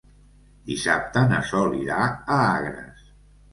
[0.69, 3.07] Dissabte na Sol irà a Agres.